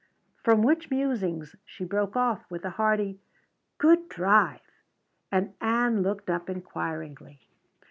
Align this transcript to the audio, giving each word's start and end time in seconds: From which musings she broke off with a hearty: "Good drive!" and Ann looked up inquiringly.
From 0.43 0.63
which 0.63 0.89
musings 0.89 1.55
she 1.63 1.83
broke 1.85 2.15
off 2.15 2.49
with 2.49 2.65
a 2.65 2.71
hearty: 2.71 3.19
"Good 3.77 4.09
drive!" 4.09 4.81
and 5.31 5.53
Ann 5.61 6.01
looked 6.01 6.27
up 6.27 6.49
inquiringly. 6.49 7.43